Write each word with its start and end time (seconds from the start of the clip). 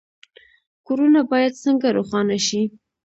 کورونه 0.87 1.21
باید 1.31 1.53
څنګه 1.63 1.87
روښانه 1.97 2.37
شي؟ 2.47 2.61